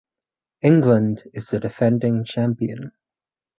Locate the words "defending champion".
1.59-2.91